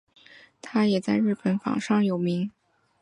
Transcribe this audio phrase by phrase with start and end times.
[0.63, 2.49] 它也在日本榜上有名。